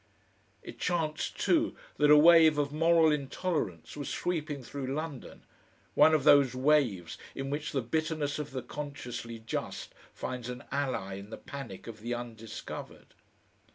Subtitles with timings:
[0.63, 5.43] It chanced, too, that a wave of moral intolerance was sweeping through London,
[5.93, 11.17] one of those waves in which the bitterness of the consciously just finds an ally
[11.17, 13.13] in the panic of the undiscovered.